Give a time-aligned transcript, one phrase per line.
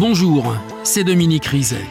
[0.00, 1.84] Bonjour, c'est Dominique Rizet.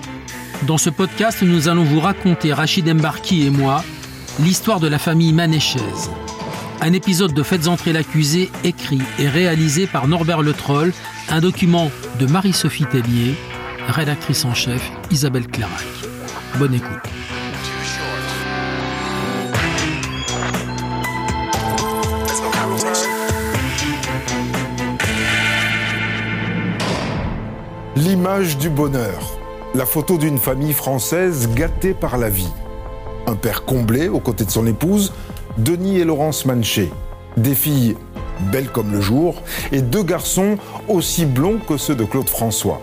[0.64, 3.84] Dans ce podcast, nous allons vous raconter, Rachid Embarki et moi,
[4.40, 6.10] l'histoire de la famille Manéchaise.
[6.82, 10.92] Un épisode de Faites entrer l'accusé écrit et réalisé par Norbert Le Troll,
[11.30, 13.36] un document de Marie-Sophie Tellier,
[13.90, 15.86] rédactrice en chef Isabelle Clarac.
[16.58, 17.39] Bonne écoute.
[27.96, 29.40] L'image du bonheur.
[29.74, 32.52] La photo d'une famille française gâtée par la vie.
[33.26, 35.12] Un père comblé aux côtés de son épouse,
[35.58, 36.92] Denis et Laurence Manché.
[37.36, 37.98] Des filles
[38.52, 40.58] belles comme le jour et deux garçons
[40.88, 42.80] aussi blonds que ceux de Claude François.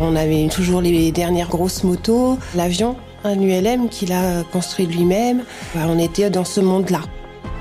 [0.00, 5.44] On avait toujours les dernières grosses motos, l'avion, un ULM qu'il a construit lui-même.
[5.74, 7.00] On était dans ce monde-là.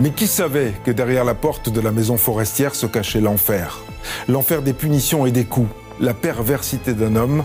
[0.01, 3.79] Mais qui savait que derrière la porte de la maison forestière se cachait l'enfer?
[4.27, 5.69] L'enfer des punitions et des coups,
[5.99, 7.43] la perversité d'un homme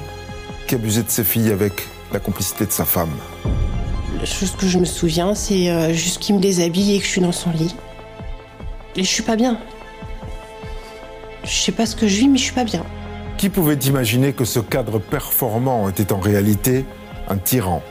[0.67, 3.13] qui abusait de ses filles avec la complicité de sa femme.
[4.19, 7.11] La chose que je me souviens, c'est euh, juste qu'il me déshabille et que je
[7.11, 7.75] suis dans son lit.
[8.97, 9.59] Et je suis pas bien.
[11.43, 12.85] Je sais pas ce que je vis, mais je suis pas bien.
[13.37, 16.85] Qui pouvait imaginer que ce cadre performant était en réalité
[17.29, 17.83] un tyran,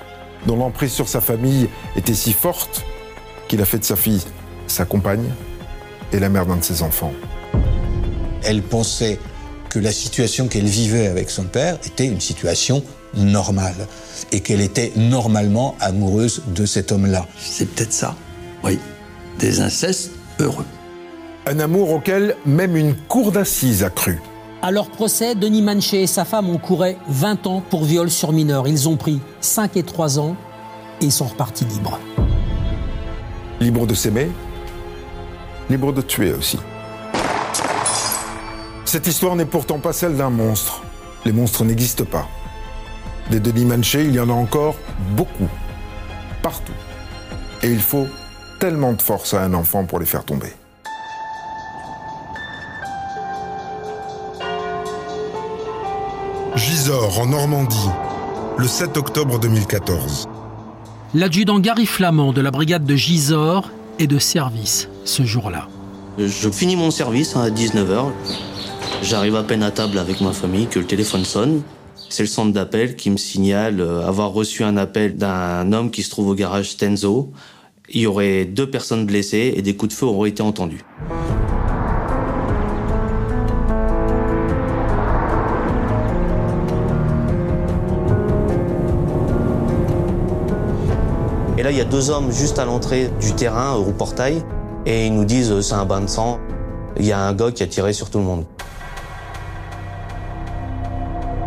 [0.47, 2.85] dont l'emprise sur sa famille était si forte
[3.47, 4.23] qu'il a fait de sa fille
[4.67, 5.29] sa compagne
[6.11, 7.13] et la mère d'un de ses enfants?
[8.43, 9.19] Elle pensait
[9.73, 12.83] que la situation qu'elle vivait avec son père était une situation
[13.15, 13.87] normale
[14.31, 17.25] et qu'elle était normalement amoureuse de cet homme-là.
[17.39, 18.15] C'est peut-être ça,
[18.63, 18.77] oui,
[19.39, 20.65] des incestes heureux.
[21.47, 24.21] Un amour auquel même une cour d'assises a cru.
[24.61, 28.31] À leur procès, Denis Manché et sa femme ont couru 20 ans pour viol sur
[28.31, 28.67] mineur.
[28.67, 30.35] Ils ont pris 5 et 3 ans
[31.01, 31.99] et ils sont repartis libres.
[33.59, 34.29] Libre de s'aimer,
[35.67, 36.59] libre de tuer aussi.
[38.93, 40.83] Cette histoire n'est pourtant pas celle d'un monstre.
[41.25, 42.27] Les monstres n'existent pas.
[43.31, 44.75] Des Denis Manché, il y en a encore
[45.17, 45.49] beaucoup.
[46.43, 46.75] Partout.
[47.63, 48.05] Et il faut
[48.59, 50.53] tellement de force à un enfant pour les faire tomber.
[56.55, 57.89] Gisors, en Normandie,
[58.59, 60.27] le 7 octobre 2014.
[61.15, 65.67] L'adjudant Gary Flamand de la brigade de Gisors est de service ce jour-là.
[66.19, 68.11] Je finis mon service à 19h.
[69.01, 71.61] J'arrive à peine à table avec ma famille que le téléphone sonne.
[72.09, 76.03] C'est le centre d'appel qui me signale euh, avoir reçu un appel d'un homme qui
[76.03, 77.31] se trouve au garage Stenzo.
[77.89, 80.81] Il y aurait deux personnes blessées et des coups de feu auraient été entendus.
[91.57, 94.43] Et là, il y a deux hommes juste à l'entrée du terrain, au portail,
[94.85, 96.39] et ils nous disent euh, c'est un bain de sang.
[96.97, 98.45] Il y a un gars qui a tiré sur tout le monde.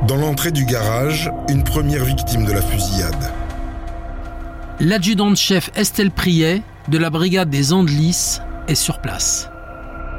[0.06, 3.32] Dans l'entrée du garage, une première victime de la fusillade.
[4.78, 9.50] L'adjudante-chef Estelle Priet de la brigade des Andelys est sur place.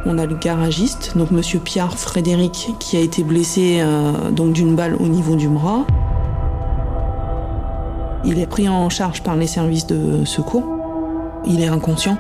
[0.06, 4.76] On a le garagiste, donc Monsieur Pierre Frédéric, qui a été blessé euh, donc d'une
[4.76, 5.86] balle au niveau du bras.
[8.26, 10.66] Il est pris en charge par les services de secours.
[11.46, 12.18] Il est inconscient.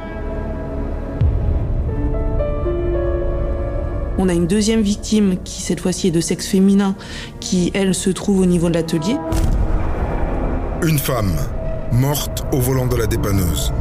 [4.20, 6.96] On a une deuxième victime qui cette fois-ci est de sexe féminin,
[7.40, 9.16] qui elle se trouve au niveau de l'atelier.
[10.82, 11.36] Une femme,
[11.92, 13.72] morte au volant de la dépanneuse.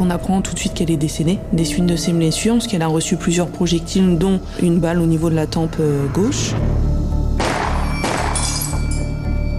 [0.00, 2.80] On apprend tout de suite qu'elle est décédée des suites de ses blessures, parce qu'elle
[2.80, 6.54] a reçu plusieurs projectiles, dont une balle au niveau de la tempe euh, gauche.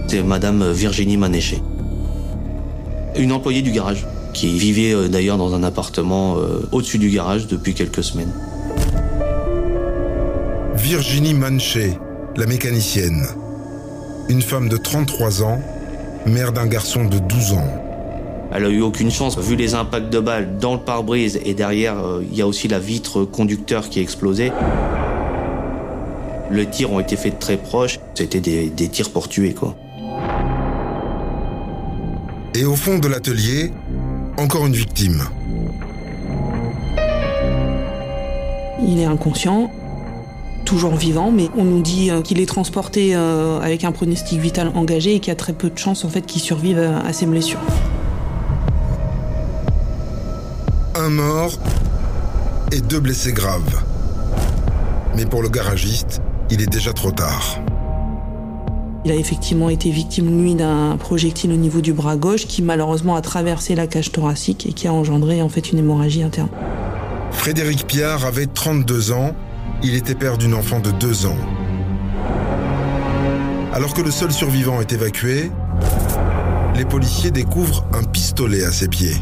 [0.08, 1.62] C'est Madame Virginie Manéché.
[3.16, 7.46] Une employée du garage, qui vivait euh, d'ailleurs dans un appartement euh, au-dessus du garage
[7.46, 8.32] depuis quelques semaines.
[10.84, 11.98] Virginie Manché,
[12.36, 13.26] la mécanicienne.
[14.28, 15.58] Une femme de 33 ans,
[16.26, 17.82] mère d'un garçon de 12 ans.
[18.52, 21.98] Elle a eu aucune chance, vu les impacts de balles dans le pare-brise et derrière,
[21.98, 24.52] euh, il y a aussi la vitre conducteur qui a explosé.
[26.50, 27.98] Les tirs ont été faits de très proche.
[28.14, 29.74] C'était des, des tirs pour tuer, quoi.
[32.54, 33.72] Et au fond de l'atelier,
[34.36, 35.24] encore une victime.
[38.86, 39.70] Il est inconscient,
[40.64, 44.72] toujours vivant, mais on nous dit euh, qu'il est transporté euh, avec un pronostic vital
[44.74, 47.12] engagé et qu'il y a très peu de chances en fait qu'il survive à, à
[47.12, 47.60] ses blessures.
[50.96, 51.52] Un mort
[52.72, 53.82] et deux blessés graves.
[55.16, 56.20] Mais pour le garagiste,
[56.50, 57.60] il est déjà trop tard.
[59.04, 63.16] Il a effectivement été victime, lui, d'un projectile au niveau du bras gauche qui malheureusement
[63.16, 66.48] a traversé la cage thoracique et qui a engendré en fait une hémorragie interne.
[67.30, 69.34] Frédéric Piard avait 32 ans.
[69.82, 71.36] Il était père d'une enfant de 2 ans.
[73.72, 75.50] Alors que le seul survivant est évacué,
[76.76, 79.16] les policiers découvrent un pistolet à ses pieds.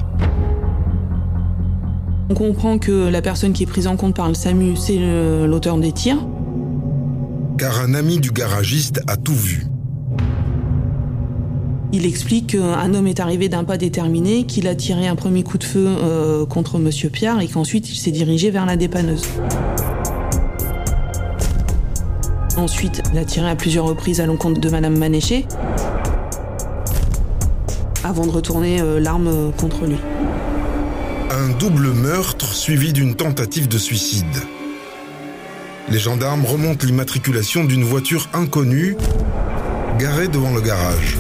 [2.31, 4.99] On comprend que la personne qui est prise en compte par le SAMU, c'est
[5.47, 6.27] l'auteur des tirs.
[7.59, 9.67] Car un ami du garagiste a tout vu.
[11.95, 15.59] Il explique qu'un homme est arrivé d'un pas déterminé, qu'il a tiré un premier coup
[15.59, 19.25] de feu euh, contre Monsieur Pierre et qu'ensuite il s'est dirigé vers la dépanneuse.
[22.56, 25.46] Ensuite, il a tiré à plusieurs reprises à l'encontre de Madame Manéché
[28.04, 29.96] avant de retourner euh, l'arme contre lui.
[31.31, 34.26] Un double meurtre suivi d'une tentative de suicide.
[35.88, 38.96] Les gendarmes remontent l'immatriculation d'une voiture inconnue
[39.99, 41.16] garée devant le garage.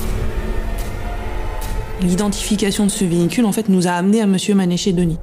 [2.00, 5.18] L'identification de ce véhicule, en fait, nous a amené à Monsieur Manéché Denis.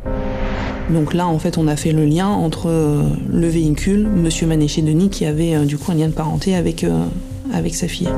[0.92, 4.82] Donc là, en fait, on a fait le lien entre euh, le véhicule, Monsieur Manéché
[4.82, 6.86] Denis, qui avait euh, du coup un lien de parenté avec,
[7.54, 8.10] avec sa fille.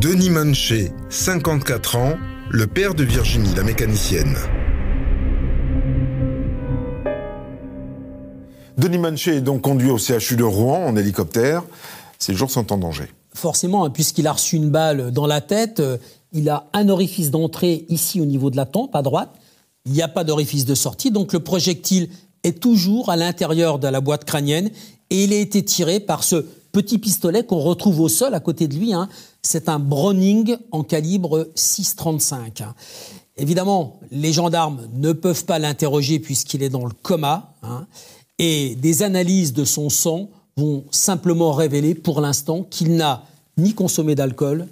[0.00, 2.14] Denis Manché, 54 ans,
[2.50, 4.34] le père de Virginie, la mécanicienne.
[8.76, 11.62] Denis Manché est donc conduit au CHU de Rouen en hélicoptère.
[12.18, 13.04] Ses jours sont en danger.
[13.32, 15.96] Forcément, hein, puisqu'il a reçu une balle dans la tête, euh,
[16.32, 19.30] il a un orifice d'entrée ici au niveau de la tempe, à droite.
[19.86, 22.08] Il n'y a pas d'orifice de sortie, donc le projectile
[22.42, 24.70] est toujours à l'intérieur de la boîte crânienne
[25.10, 28.66] et il a été tiré par ce petit pistolet qu'on retrouve au sol à côté
[28.66, 28.94] de lui.
[28.94, 29.08] Hein.
[29.42, 32.64] C'est un Browning en calibre 6,35.
[33.36, 37.54] Évidemment, les gendarmes ne peuvent pas l'interroger puisqu'il est dans le coma.
[37.62, 37.86] Hein.
[38.38, 43.24] et des analyses de son sang vont simplement révéler pour l'instant qu'il n'a
[43.56, 44.66] ni consommé d'alcool,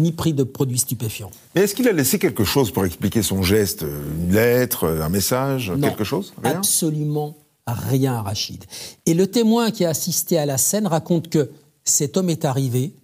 [0.00, 1.30] ni pris de produits stupéfiants.
[1.54, 5.72] Mais est-ce qu'il a laissé quelque chose pour expliquer son geste Une lettre, un message,
[5.80, 6.32] quelque chose?
[6.42, 7.36] Absolument
[7.66, 8.64] rien, Rachid.
[9.06, 11.50] Et le témoin qui a assisté à la scène raconte que
[11.84, 12.94] cet homme est arrivé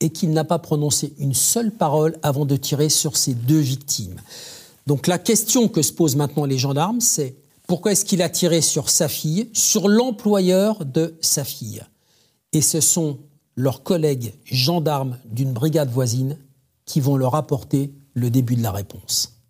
[0.00, 4.20] et qu'il n'a pas prononcé une seule parole avant de tirer sur ses deux victimes.
[4.86, 7.36] Donc la question que se posent maintenant les gendarmes, c'est
[7.66, 11.82] pourquoi est-ce qu'il a tiré sur sa fille, sur l'employeur de sa fille?
[12.52, 13.18] Et ce sont
[13.58, 16.38] leurs collègues gendarmes d'une brigade voisine
[16.86, 19.42] qui vont leur apporter le début de la réponse.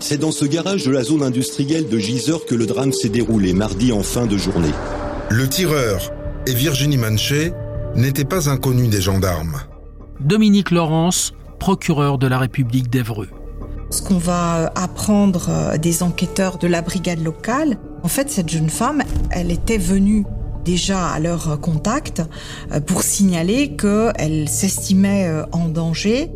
[0.00, 3.52] C'est dans ce garage de la zone industrielle de Giseur que le drame s'est déroulé
[3.52, 4.72] mardi en fin de journée.
[5.30, 6.12] Le tireur
[6.48, 7.52] et Virginie Manchet
[7.94, 9.60] n'étaient pas inconnus des gendarmes.
[10.18, 13.28] Dominique Laurence, procureur de la République d'Evreux.
[13.90, 18.68] Ce qu'on va apprendre euh, des enquêteurs de la brigade locale, en fait, cette jeune
[18.68, 20.24] femme, elle était venue
[20.68, 22.22] déjà à leur contact
[22.72, 26.28] euh, pour signaler qu'elle s'estimait euh, en danger.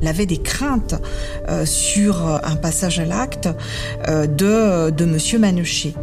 [0.00, 0.94] Elle avait des craintes
[1.64, 3.48] sur un passage à l'acte
[4.06, 5.94] de, de Monsieur Manouché.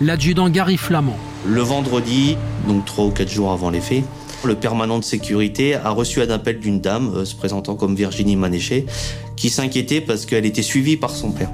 [0.00, 1.16] L'adjudant Gary Flamand.
[1.44, 2.36] Le vendredi,
[2.68, 4.04] donc trois ou quatre jours avant les faits,
[4.44, 8.86] le permanent de sécurité a reçu un appel d'une dame se présentant comme Virginie Manéché
[9.36, 11.50] qui s'inquiétait parce qu'elle était suivie par son père.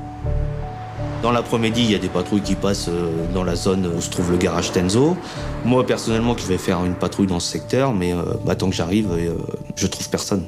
[1.22, 4.08] Dans l'après-midi, il y a des patrouilles qui passent euh, dans la zone où se
[4.08, 5.18] trouve le garage Tenzo.
[5.66, 8.74] Moi, personnellement, je vais faire une patrouille dans ce secteur, mais euh, bah, tant que
[8.74, 9.34] j'arrive, euh,
[9.76, 10.46] je trouve personne.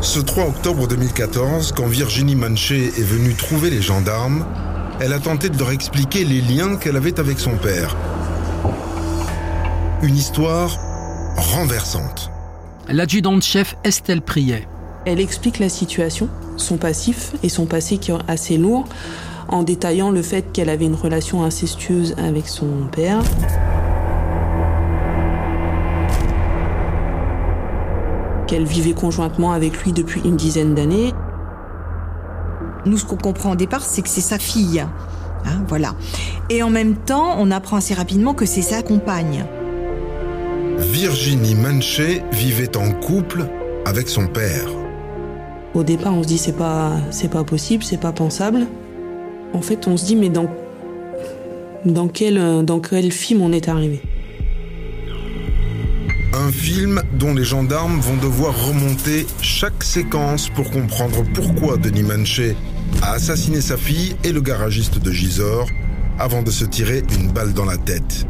[0.00, 4.44] Ce 3 octobre 2014, quand Virginie Manché est venue trouver les gendarmes,
[5.00, 7.96] elle a tenté de leur expliquer les liens qu'elle avait avec son père.
[10.02, 10.76] Une histoire
[11.36, 12.30] renversante.
[12.88, 14.66] L'adjudante-chef Estelle Priet.
[15.06, 18.86] Elle explique la situation, son passif et son passé qui est assez lourd,
[19.48, 23.22] en détaillant le fait qu'elle avait une relation incestueuse avec son père.
[28.46, 31.12] qu'elle vivait conjointement avec lui depuis une dizaine d'années.
[32.84, 34.80] Nous, ce qu'on comprend au départ, c'est que c'est sa fille.
[34.80, 35.94] Hein, voilà.
[36.50, 39.46] Et en même temps, on apprend assez rapidement que c'est sa compagne.
[40.78, 43.46] Virginie Manché vivait en couple
[43.86, 44.83] avec son père.
[45.74, 48.66] Au départ, on se dit c'est pas c'est pas possible, c'est pas pensable.
[49.52, 50.48] En fait, on se dit mais dans
[51.84, 54.00] dans quel dans quel film on est arrivé?
[56.32, 62.56] Un film dont les gendarmes vont devoir remonter chaque séquence pour comprendre pourquoi Denis Manché
[63.02, 65.68] a assassiné sa fille et le garagiste de Gisors
[66.18, 68.26] avant de se tirer une balle dans la tête.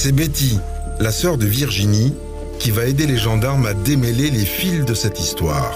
[0.00, 0.60] C'est Betty,
[1.00, 2.14] la sœur de Virginie,
[2.60, 5.72] qui va aider les gendarmes à démêler les fils de cette histoire.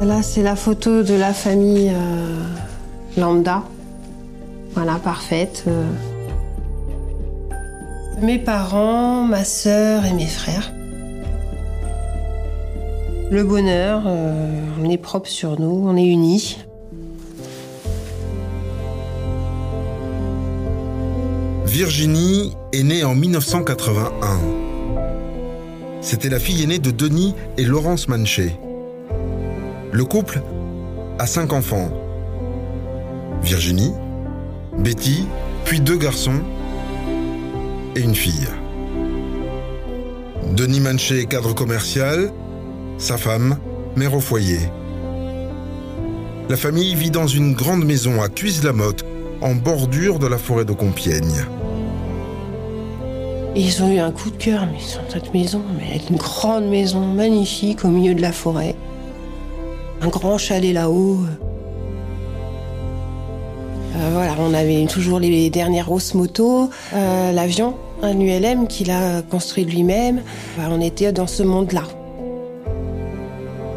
[0.00, 2.42] Là, c'est la photo de la famille euh,
[3.18, 3.64] lambda.
[4.72, 5.64] Voilà, parfaite.
[5.66, 5.84] Euh.
[8.22, 10.72] Mes parents, ma sœur et mes frères.
[13.30, 16.56] Le bonheur, euh, on est propre sur nous, on est unis.
[21.82, 24.38] Virginie est née en 1981.
[26.02, 28.54] C'était la fille aînée de Denis et Laurence Manché.
[29.90, 30.42] Le couple
[31.18, 31.90] a cinq enfants.
[33.42, 33.94] Virginie,
[34.76, 35.24] Betty,
[35.64, 36.42] puis deux garçons
[37.96, 38.48] et une fille.
[40.52, 42.30] Denis Manché est cadre commercial,
[42.98, 43.56] sa femme,
[43.96, 44.60] mère au foyer.
[46.50, 49.06] La famille vit dans une grande maison à Cuise-la-Motte,
[49.40, 51.46] en bordure de la forêt de Compiègne.
[53.56, 57.00] Ils ont eu un coup de cœur, mais sur cette maison, mais une grande maison
[57.00, 58.76] magnifique au milieu de la forêt.
[60.00, 61.18] Un grand chalet là-haut.
[63.96, 69.20] Euh, voilà, on avait toujours les dernières grosses motos, euh, l'avion, un ULM qu'il a
[69.22, 70.22] construit lui-même.
[70.56, 71.82] Enfin, on était dans ce monde-là.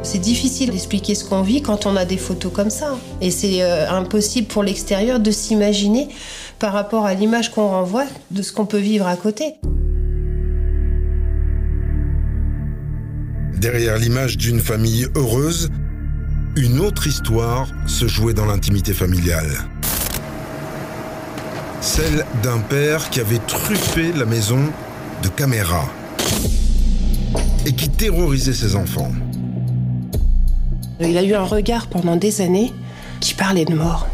[0.04, 2.98] C'est difficile d'expliquer ce qu'on vit quand on a des photos comme ça.
[3.22, 6.10] Et c'est euh, impossible pour l'extérieur de s'imaginer
[6.60, 9.56] par rapport à l'image qu'on renvoie de ce qu'on peut vivre à côté.
[13.54, 15.70] Derrière l'image d'une famille heureuse,
[16.58, 19.52] une autre histoire se jouait dans l'intimité familiale.
[21.80, 24.60] Celle d'un père qui avait truffé la maison
[25.24, 25.88] de caméras
[27.66, 29.12] et qui terrorisait ses enfants.
[31.00, 32.72] Il a eu un regard pendant des années
[33.20, 34.08] qui parlait de mort.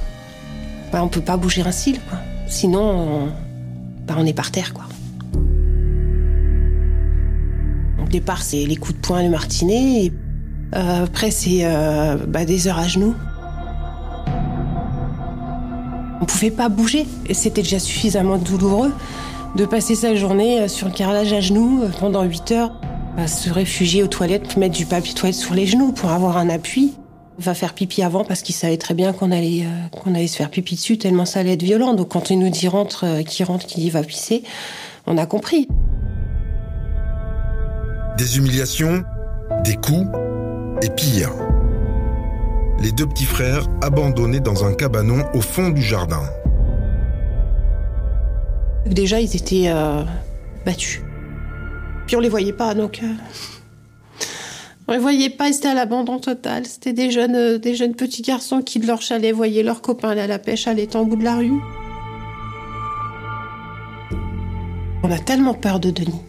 [0.92, 2.20] Bah, on peut pas bouger un cil, quoi.
[2.48, 3.28] Sinon, on,
[4.08, 4.86] bah, on est par terre, quoi.
[8.04, 10.06] Au départ, c'est les coups de poing, le martinet.
[10.06, 10.14] Et,
[10.76, 13.14] euh, après, c'est euh, bah, des heures à genoux.
[16.22, 17.06] On pouvait pas bouger.
[17.28, 18.92] Et c'était déjà suffisamment douloureux
[19.56, 22.72] de passer sa journée euh, sur le carrelage à genoux euh, pendant 8 heures.
[23.16, 26.50] Bah, se réfugier aux toilettes, mettre du papier toilette sur les genoux pour avoir un
[26.50, 26.94] appui.
[27.38, 30.36] Va faire pipi avant parce qu'il savait très bien qu'on allait, euh, qu'on allait se
[30.36, 31.94] faire pipi dessus tellement ça allait être violent.
[31.94, 34.44] Donc quand il nous dit rentre, euh, qui rentre, qui dit va pisser,
[35.08, 35.68] on a compris.
[38.18, 39.04] Des humiliations,
[39.64, 40.06] des coups
[40.82, 41.32] et pire.
[42.82, 46.24] Les deux petits frères abandonnés dans un cabanon au fond du jardin.
[48.86, 50.04] Déjà, ils étaient euh,
[50.66, 51.02] battus.
[52.10, 53.02] Puis on les voyait pas, donc.
[53.04, 53.14] euh,
[54.88, 56.66] On les voyait pas, c'était à l'abandon total.
[56.66, 60.10] C'était des jeunes, euh, des jeunes petits garçons qui, de leur chalet, voyaient leurs copains
[60.10, 61.54] aller à la pêche à l'étang au bout de la rue.
[65.04, 66.20] On a tellement peur de Denis.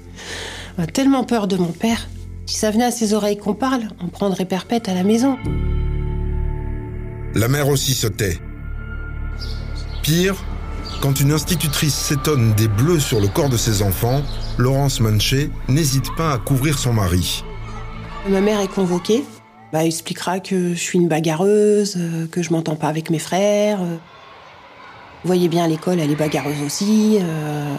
[0.77, 2.09] On a tellement peur de mon père.
[2.45, 5.39] Si ça venait à ses oreilles qu'on parle, on prendrait perpète à la maison.
[7.35, 8.39] La mère aussi se tait.
[10.03, 10.35] Pire,
[11.01, 14.21] quand une institutrice s'étonne des bleus sur le corps de ses enfants,
[14.61, 17.43] Laurence Manché n'hésite pas à couvrir son mari.
[18.29, 19.25] Ma mère est convoquée.
[19.73, 23.19] Bah, elle expliquera que je suis une bagarreuse, euh, que je m'entends pas avec mes
[23.19, 23.79] frères.
[23.81, 23.99] Vous
[25.25, 27.19] voyez bien, à l'école, elle est bagarreuse aussi.
[27.21, 27.75] euh,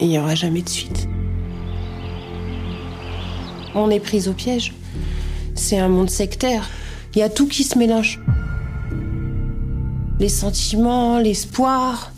[0.00, 1.08] il n'y aura jamais de suite.
[3.74, 4.72] On est prise au piège.
[5.56, 6.68] C'est un monde sectaire.
[7.14, 8.20] Il y a tout qui se mélange.
[10.20, 12.12] Les sentiments, l'espoir,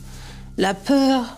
[0.59, 1.37] la peur.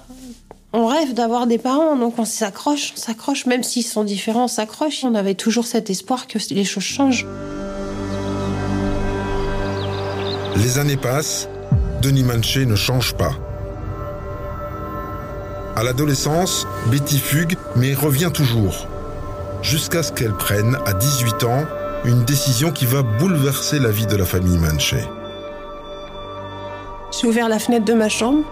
[0.75, 4.49] On rêve d'avoir des parents, donc on s'accroche, on s'accroche, même s'ils sont différents, on
[4.49, 5.03] s'accroche.
[5.03, 7.27] On avait toujours cet espoir que les choses changent.
[10.57, 11.49] Les années passent,
[12.03, 13.33] Denis Manché ne change pas.
[15.75, 18.89] À l'adolescence, Betty fugue, mais revient toujours.
[19.63, 21.65] Jusqu'à ce qu'elle prenne, à 18 ans,
[22.05, 25.03] une décision qui va bouleverser la vie de la famille Manché.
[27.11, 28.45] J'ai ouvert la fenêtre de ma chambre.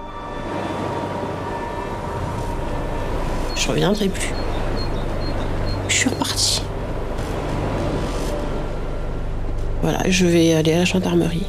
[3.66, 4.32] Je reviendrai plus.
[5.88, 6.62] Je suis repartie.
[9.82, 11.46] Voilà, je vais aller à la gendarmerie.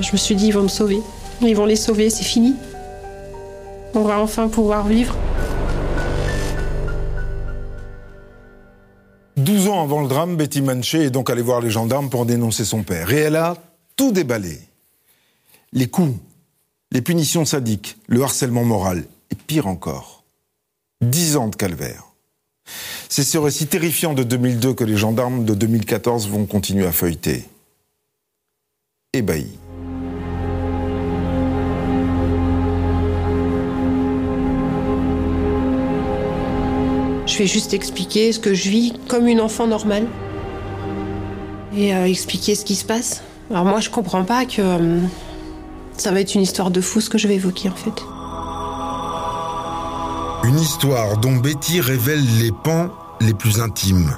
[0.00, 1.00] Je me suis dit, ils vont me sauver.
[1.40, 2.54] Ils vont les sauver, c'est fini.
[3.94, 5.16] On va enfin pouvoir vivre.
[9.36, 12.64] 12 ans avant le drame, Betty Manché est donc allée voir les gendarmes pour dénoncer
[12.64, 13.12] son père.
[13.12, 13.56] Et elle a
[13.96, 14.60] tout déballé.
[15.72, 16.14] Les coups,
[16.92, 20.21] les punitions sadiques, le harcèlement moral, et pire encore,
[21.02, 22.04] 10 ans de calvaire.
[23.08, 27.44] C'est ce récit terrifiant de 2002 que les gendarmes de 2014 vont continuer à feuilleter.
[29.12, 29.58] Ébahis.
[37.26, 40.06] Je vais juste expliquer ce que je vis comme une enfant normale.
[41.76, 43.22] Et euh, expliquer ce qui se passe.
[43.50, 45.00] Alors moi, je comprends pas que euh,
[45.96, 48.11] ça va être une histoire de fou ce que je vais évoquer en fait.
[50.44, 52.88] Une histoire dont Betty révèle les pans
[53.20, 54.16] les plus intimes.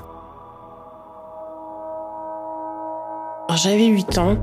[3.55, 4.37] J'avais 8 ans.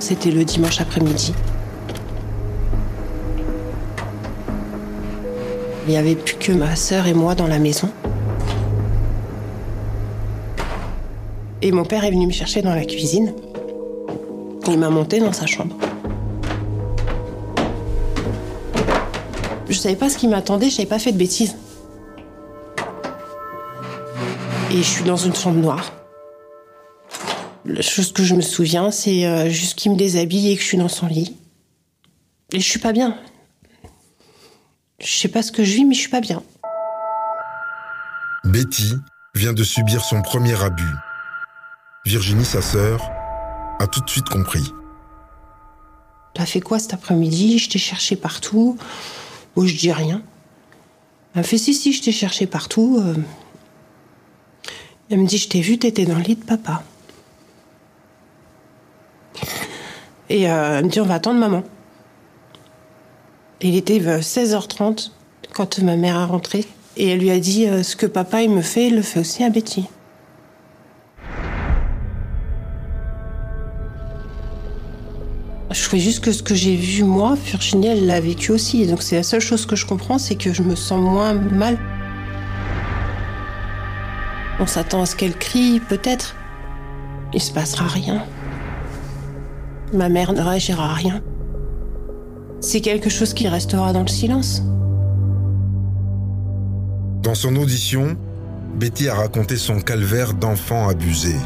[0.00, 1.34] C'était le dimanche après-midi.
[5.86, 7.90] Il n'y avait plus que ma sœur et moi dans la maison.
[11.60, 13.34] Et mon père est venu me chercher dans la cuisine.
[14.66, 15.76] Il m'a monté dans sa chambre.
[19.68, 21.56] Je savais pas ce qui m'attendait, je n'avais pas fait de bêtises.
[24.70, 25.92] Et je suis dans une chambre noire.
[27.64, 30.66] La chose que je me souviens, c'est euh, juste qu'il me déshabille et que je
[30.66, 31.36] suis dans son lit.
[32.52, 33.18] Et je suis pas bien.
[35.00, 36.42] Je sais pas ce que je vis, mais je suis pas bien.
[38.44, 38.94] Betty
[39.34, 40.94] vient de subir son premier abus.
[42.04, 43.10] Virginie, sa sœur,
[43.78, 44.72] a tout de suite compris.
[46.34, 47.58] T'as fait quoi cet après-midi?
[47.58, 48.76] Je t'ai cherché partout.
[49.56, 50.22] Oh, je dis rien.
[51.34, 52.98] Elle me fait si, si, je t'ai cherché partout.
[53.00, 53.14] Euh.
[55.10, 56.82] Elle me dit, je t'ai vu, t'étais dans le lit de papa.
[60.28, 61.62] Et euh, elle me dit, on va attendre maman.
[63.60, 65.10] Il était 16h30
[65.52, 66.64] quand ma mère a rentré.
[66.96, 69.20] Et elle lui a dit, euh, ce que papa il me fait, il le fait
[69.20, 69.88] aussi à Betty.
[75.94, 78.84] Fais juste que ce que j'ai vu moi, Virginie, elle l'a vécu aussi.
[78.84, 81.78] Donc c'est la seule chose que je comprends, c'est que je me sens moins mal.
[84.58, 86.34] On s'attend à ce qu'elle crie, peut-être.
[87.32, 88.24] Il se passera rien.
[89.92, 91.22] Ma mère ne réagira à rien.
[92.60, 94.62] C'est quelque chose qui restera dans le silence.
[97.22, 98.16] Dans son audition,
[98.74, 101.36] Betty a raconté son calvaire d'enfant abusé.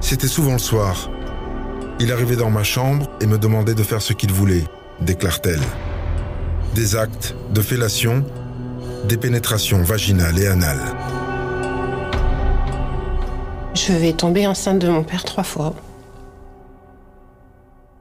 [0.00, 1.10] C'était souvent le soir.
[2.02, 4.64] Il arrivait dans ma chambre et me demandait de faire ce qu'il voulait,
[5.02, 5.60] déclare-t-elle.
[6.74, 8.24] Des actes de fellation,
[9.06, 10.96] des pénétrations vaginales et anales.
[13.74, 15.74] Je vais tomber enceinte de mon père trois fois.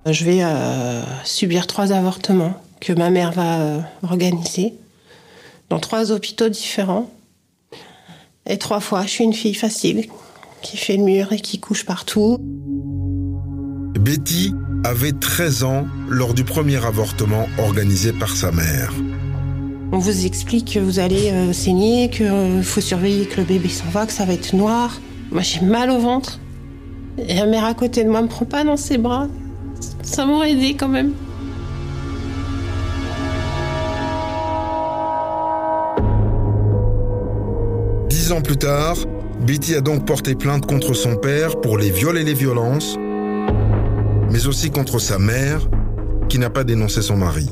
[0.05, 4.75] Je vais euh, subir trois avortements que ma mère va euh, organiser
[5.69, 7.09] dans trois hôpitaux différents.
[8.45, 10.07] Et trois fois, je suis une fille facile
[10.61, 12.37] qui fait le mur et qui couche partout.
[14.09, 18.91] Betty avait 13 ans lors du premier avortement organisé par sa mère.
[19.91, 23.87] On vous explique que vous allez euh, saigner, qu'il faut surveiller que le bébé s'en
[23.89, 24.99] va, que ça va être noir.
[25.31, 26.39] Moi, j'ai mal au ventre.
[27.19, 29.27] Et la mère à côté de moi me prend pas dans ses bras.
[30.01, 31.11] Ça m'aurait aidé quand même.
[38.09, 38.97] Dix ans plus tard,
[39.45, 42.97] Betty a donc porté plainte contre son père pour les viols et les violences,
[44.31, 45.67] mais aussi contre sa mère,
[46.29, 47.49] qui n'a pas dénoncé son mari.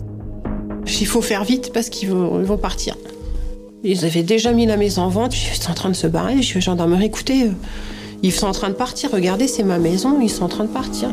[1.00, 2.96] Il faut faire vite parce qu'ils vont, vont, partir.
[3.84, 6.38] Ils avaient déjà mis la maison en vente, ils sont en train de se barrer.
[6.38, 7.52] Je suis gendarmerie, écoutez, euh,
[8.24, 9.12] ils sont en train de partir.
[9.12, 11.10] Regardez, c'est ma maison, ils sont en train de partir.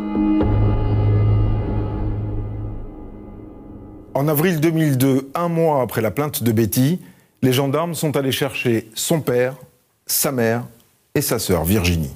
[4.15, 7.01] En avril 2002, un mois après la plainte de Betty,
[7.43, 9.57] les gendarmes sont allés chercher son père,
[10.07, 10.65] sa mère
[11.15, 12.13] et sa sœur Virginie.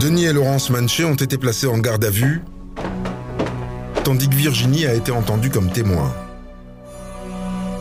[0.00, 2.42] Denis et Laurence Manché ont été placés en garde à vue,
[4.02, 6.12] tandis que Virginie a été entendue comme témoin.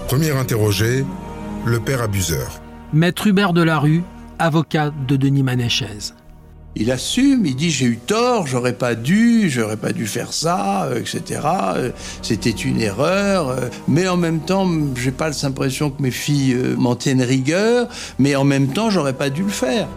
[0.07, 1.05] Premier interrogé,
[1.65, 2.61] le père abuseur.
[2.93, 4.03] Maître Hubert Delarue,
[4.37, 6.13] avocat de Denis Manéchez.
[6.75, 10.85] Il assume, il dit j'ai eu tort, j'aurais pas dû, j'aurais pas dû faire ça,
[10.85, 11.41] euh, etc.
[11.75, 16.57] Euh, c'était une erreur, euh, mais en même temps, j'ai pas l'impression que mes filles
[16.77, 17.87] m'en tiennent rigueur,
[18.19, 19.87] mais en même temps, j'aurais pas dû le faire.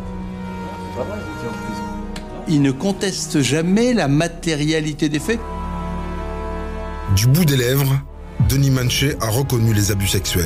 [2.48, 5.40] Il ne conteste jamais la matérialité des faits.
[7.16, 8.00] Du bout des lèvres,
[8.48, 10.44] Denis Manché a reconnu les abus sexuels.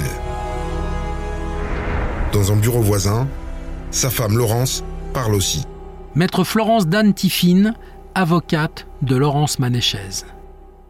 [2.32, 3.28] Dans un bureau voisin,
[3.90, 5.64] sa femme Laurence parle aussi.
[6.14, 7.74] Maître Florence Dan Tiffin,
[8.14, 10.24] avocate de Laurence Manéchez.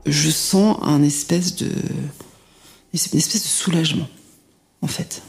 [0.06, 1.66] Je sens un espèce de.
[1.66, 4.08] une espèce de soulagement,
[4.82, 5.22] en fait.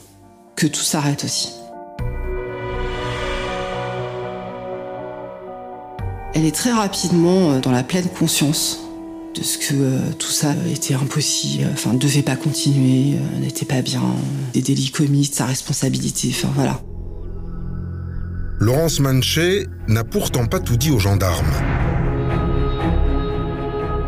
[0.54, 1.52] Que tout s'arrête aussi.
[6.34, 8.80] Elle est très rapidement dans la pleine conscience
[9.34, 13.64] de ce que euh, tout ça était impossible, enfin ne devait pas continuer, euh, n'était
[13.64, 14.02] pas bien,
[14.52, 16.80] des délits commis, de sa responsabilité, enfin voilà.
[18.60, 21.52] Laurence Manché n'a pourtant pas tout dit aux gendarmes.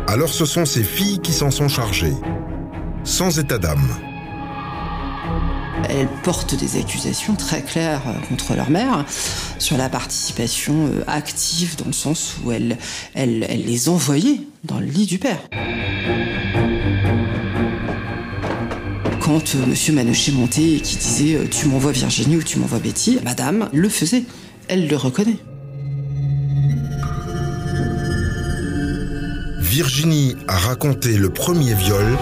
[0.07, 2.13] Alors ce sont ses filles qui s'en sont chargées,
[3.03, 3.89] sans état d'âme.
[5.89, 9.05] Elles portent des accusations très claires euh, contre leur mère
[9.59, 12.77] sur la participation euh, active dans le sens où elle,
[13.15, 15.39] les envoyait dans le lit du père.
[19.21, 23.19] Quand euh, Monsieur Manochet montait et qui disait tu m'envoies Virginie ou tu m'envoies Betty,
[23.23, 24.23] Madame le faisait.
[24.67, 25.37] Elle le reconnaît.
[29.59, 32.17] Virginie a raconté le premier viol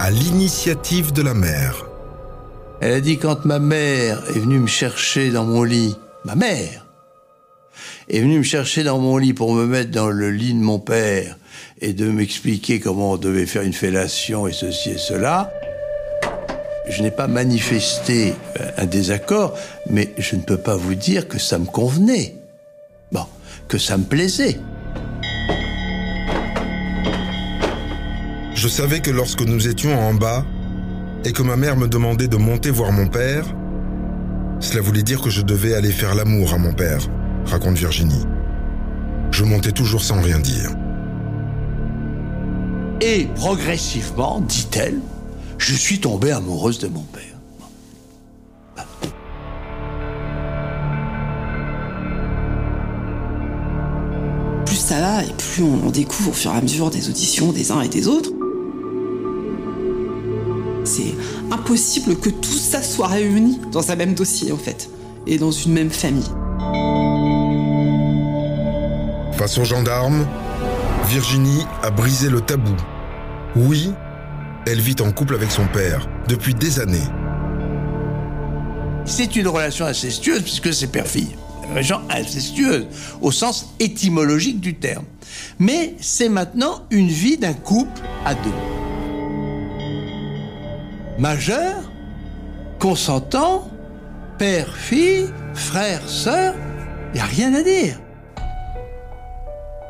[0.00, 1.91] à l'initiative de la mère.
[2.82, 6.84] Elle a dit quand ma mère est venue me chercher dans mon lit, ma mère
[8.08, 10.80] est venue me chercher dans mon lit pour me mettre dans le lit de mon
[10.80, 11.38] père
[11.80, 15.52] et de m'expliquer comment on devait faire une fellation et ceci et cela.
[16.88, 19.56] Je n'ai pas manifesté euh, un désaccord,
[19.88, 22.34] mais je ne peux pas vous dire que ça me convenait.
[23.12, 23.26] Bon,
[23.68, 24.58] que ça me plaisait.
[28.56, 30.44] Je savais que lorsque nous étions en bas
[31.24, 33.44] et que ma mère me demandait de monter voir mon père,
[34.60, 37.00] cela voulait dire que je devais aller faire l'amour à mon père,
[37.46, 38.24] raconte Virginie.
[39.30, 40.70] Je montais toujours sans rien dire.
[43.00, 45.00] Et progressivement, dit-elle,
[45.58, 47.22] je suis tombée amoureuse de mon père.
[54.66, 57.52] Plus ça va et plus on en découvre au fur et à mesure des auditions
[57.52, 58.30] des uns et des autres.
[60.84, 61.14] C'est
[61.50, 64.90] impossible que tout ça soit réuni dans un même dossier en fait,
[65.26, 66.28] et dans une même famille.
[69.32, 70.26] Face aux gendarmes,
[71.08, 72.74] Virginie a brisé le tabou.
[73.56, 73.92] Oui,
[74.66, 77.08] elle vit en couple avec son père depuis des années.
[79.04, 81.36] C'est une relation incestueuse puisque c'est père-fille.
[81.64, 82.86] Une relation incestueuse
[83.20, 85.04] au sens étymologique du terme.
[85.58, 88.81] Mais c'est maintenant une vie d'un couple à deux.
[91.22, 91.76] Majeur,
[92.80, 93.70] consentant,
[94.38, 96.52] père, fille, frère, sœur,
[97.10, 97.94] il n'y a rien à dire.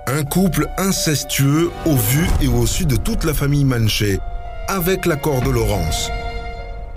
[0.08, 4.18] Un couple incestueux au vu et au su de toute la famille Manché,
[4.68, 6.10] avec l'accord de Laurence.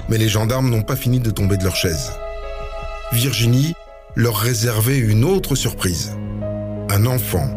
[0.10, 2.12] Mais les gendarmes n'ont pas fini de tomber de leur chaise.
[3.14, 3.74] Virginie
[4.16, 6.12] leur réservait une autre surprise.
[6.90, 7.48] Un enfant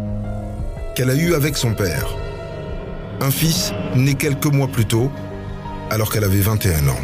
[0.95, 2.07] qu'elle a eu avec son père.
[3.21, 5.11] Un fils né quelques mois plus tôt,
[5.91, 6.99] alors qu'elle avait 21 ans.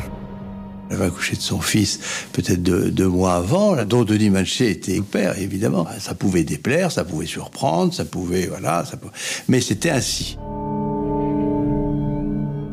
[0.91, 1.99] Elle va accoucher de son fils
[2.33, 5.87] peut-être deux, deux mois avant, dont Denis Malché était père, évidemment.
[5.99, 9.13] Ça pouvait déplaire, ça pouvait surprendre, ça pouvait, voilà, ça pouvait...
[9.49, 10.37] mais c'était ainsi.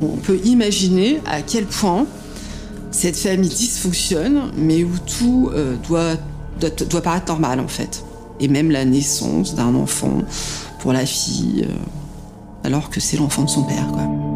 [0.04, 2.06] On peut imaginer à quel point
[2.91, 6.15] cette famille dysfonctionne, mais où tout euh, doit,
[6.60, 8.04] doit, doit, paraître normal en fait.
[8.39, 10.24] Et même la naissance d'un enfant
[10.80, 11.74] pour la fille, euh,
[12.65, 13.88] alors que c'est l'enfant de son père.
[13.93, 14.31] Quoi.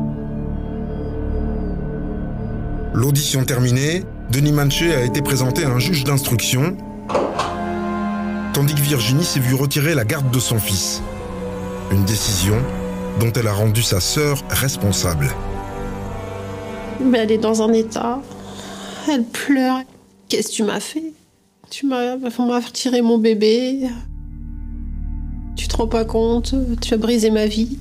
[2.95, 6.77] L'audition terminée, Denis Manché a été présenté à un juge d'instruction,
[8.53, 11.01] tandis que Virginie s'est vue retirer la garde de son fils.
[11.91, 12.55] Une décision
[13.19, 15.29] dont elle a rendu sa sœur responsable.
[17.13, 18.21] Elle est dans un état.
[19.11, 19.81] Elle pleure.
[20.29, 21.11] Qu'est-ce que tu m'as fait?
[21.69, 23.89] Tu m'as retiré mon bébé.
[25.57, 26.55] Tu te rends pas compte?
[26.81, 27.77] Tu as brisé ma vie.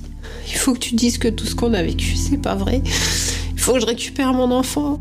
[0.49, 2.81] Il faut que tu dises que tout ce qu'on a vécu, c'est pas vrai.
[3.65, 4.99] Faut que je récupère mon enfant.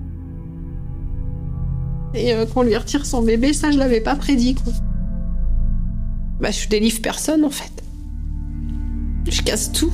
[2.14, 4.57] Et euh, qu'on lui retire son bébé, ça, je l'avais pas prédit.
[6.40, 7.85] Bah, je délivre personne, en fait.
[9.29, 9.92] Je casse tout.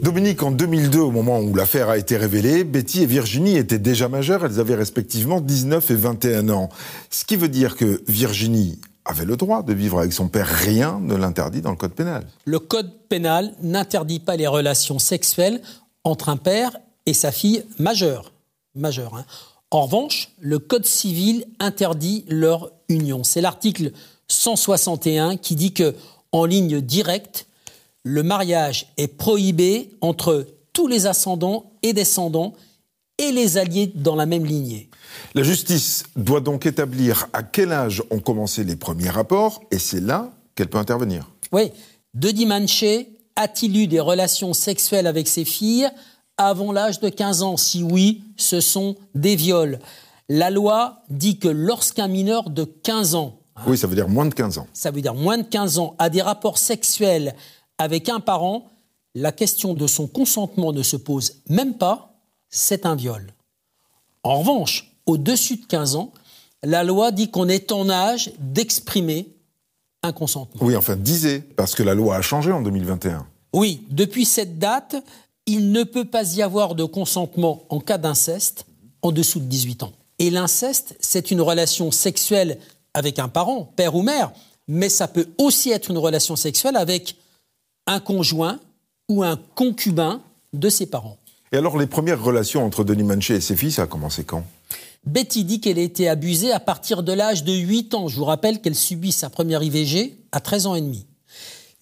[0.00, 4.08] Dominique, en 2002, au moment où l'affaire a été révélée, Betty et Virginie étaient déjà
[4.08, 4.46] majeures.
[4.46, 6.70] Elles avaient respectivement 19 et 21 ans.
[7.10, 10.46] Ce qui veut dire que Virginie avait le droit de vivre avec son père.
[10.46, 12.26] Rien ne l'interdit dans le code pénal.
[12.44, 15.60] Le code pénal n'interdit pas les relations sexuelles
[16.04, 18.32] entre un père et sa fille majeure.
[18.76, 19.24] hein.
[19.70, 23.24] En revanche, le code civil interdit leur union.
[23.24, 23.92] C'est l'article
[24.28, 25.94] 161 qui dit que,
[26.32, 27.46] en ligne directe,
[28.02, 32.54] le mariage est prohibé entre tous les ascendants et descendants
[33.18, 34.90] et les alliés dans la même lignée.
[35.34, 40.00] La justice doit donc établir à quel âge ont commencé les premiers rapports et c'est
[40.00, 41.30] là qu'elle peut intervenir.
[41.52, 41.70] Oui.
[42.14, 45.88] Denis Manché a-t-il eu des relations sexuelles avec ses filles
[46.36, 47.56] avant l'âge de 15 ans?
[47.56, 49.78] Si oui, ce sont des viols.
[50.28, 53.38] La loi dit que lorsqu'un mineur de 15 ans...
[53.56, 54.66] Hein, oui, ça veut dire moins de 15 ans.
[54.72, 57.34] Ça veut dire moins de 15 ans a des rapports sexuels
[57.78, 58.68] avec un parent,
[59.14, 62.13] la question de son consentement ne se pose même pas,
[62.54, 63.34] c'est un viol.
[64.22, 66.12] En revanche, au-dessus de 15 ans,
[66.62, 69.28] la loi dit qu'on est en âge d'exprimer
[70.02, 70.64] un consentement.
[70.64, 73.26] Oui, enfin, disait, parce que la loi a changé en 2021.
[73.52, 74.96] Oui, depuis cette date,
[75.46, 78.66] il ne peut pas y avoir de consentement en cas d'inceste
[79.02, 79.92] en dessous de 18 ans.
[80.18, 82.58] Et l'inceste, c'est une relation sexuelle
[82.94, 84.32] avec un parent, père ou mère,
[84.68, 87.16] mais ça peut aussi être une relation sexuelle avec
[87.86, 88.60] un conjoint
[89.08, 91.18] ou un concubin de ses parents.
[91.52, 94.44] Et alors, les premières relations entre Denis Manchet et ses filles, ça a commencé quand?
[95.06, 98.08] Betty dit qu'elle a été abusée à partir de l'âge de 8 ans.
[98.08, 101.06] Je vous rappelle qu'elle subit sa première IVG à 13 ans et demi.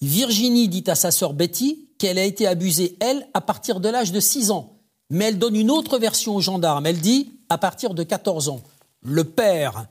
[0.01, 4.11] Virginie dit à sa sœur Betty qu'elle a été abusée, elle, à partir de l'âge
[4.11, 4.73] de 6 ans.
[5.11, 6.87] Mais elle donne une autre version aux gendarmes.
[6.87, 8.61] Elle dit à partir de 14 ans.
[9.03, 9.87] Le père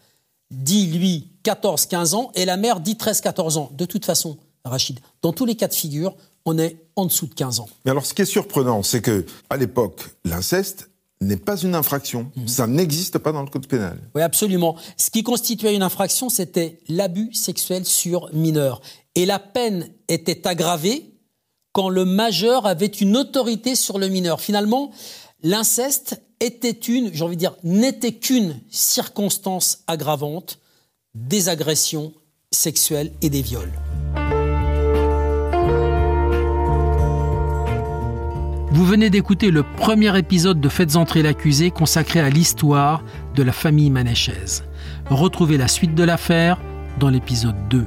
[0.49, 3.71] dit, lui, 14-15 ans et la mère dit 13-14 ans.
[3.73, 7.33] De toute façon, Rachid, dans tous les cas de figure, on est en dessous de
[7.33, 7.69] 15 ans.
[7.85, 10.89] Mais alors, ce qui est surprenant, c'est que à l'époque, l'inceste
[11.21, 12.31] n'est pas une infraction.
[12.35, 12.47] Mhm.
[12.47, 13.97] Ça n'existe pas dans le code pénal.
[14.15, 14.75] Oui, absolument.
[14.97, 18.81] Ce qui constituait une infraction, c'était l'abus sexuel sur mineur.
[19.15, 21.11] Et la peine était aggravée
[21.73, 24.41] quand le majeur avait une autorité sur le mineur.
[24.41, 24.91] Finalement,
[25.43, 30.59] l'inceste était une, j'ai envie de dire, n'était qu'une circonstance aggravante
[31.13, 32.13] des agressions
[32.51, 33.71] sexuelles et des viols.
[38.73, 43.03] Vous venez d'écouter le premier épisode de Faites entrer l'accusé consacré à l'histoire
[43.35, 44.63] de la famille manéchaise.
[45.09, 46.57] Retrouvez la suite de l'affaire
[46.97, 47.85] dans l'épisode 2.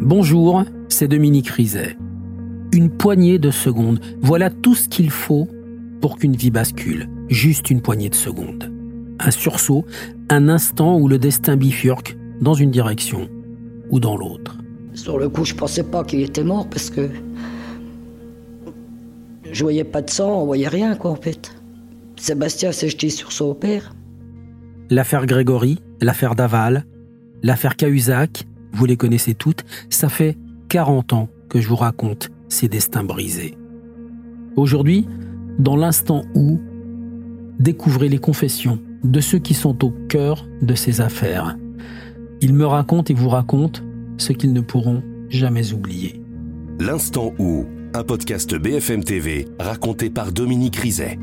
[0.00, 0.64] Bonjour,
[0.98, 1.96] c'est Dominique Rizet.
[2.72, 5.46] Une poignée de secondes, voilà tout ce qu'il faut
[6.00, 7.08] pour qu'une vie bascule.
[7.28, 8.72] Juste une poignée de secondes.
[9.20, 9.84] Un sursaut,
[10.28, 13.28] un instant où le destin bifurque dans une direction
[13.90, 14.58] ou dans l'autre.
[14.92, 17.08] Sur le coup, je pensais pas qu'il était mort parce que
[19.52, 21.54] je voyais pas de sang, on voyait rien quoi en fait.
[22.16, 23.94] Sébastien s'est jeté sur son père.
[24.90, 26.86] L'affaire Grégory, l'affaire Daval,
[27.44, 30.36] l'affaire Cahuzac, vous les connaissez toutes, ça fait
[30.68, 33.56] 40 ans que je vous raconte ces destins brisés.
[34.56, 35.06] Aujourd'hui,
[35.58, 36.60] dans l'instant où,
[37.58, 41.56] découvrez les confessions de ceux qui sont au cœur de ces affaires.
[42.40, 43.80] Ils me racontent et vous racontent
[44.18, 46.20] ce qu'ils ne pourront jamais oublier.
[46.80, 51.18] L'instant où, un podcast BFM TV raconté par Dominique Rizet.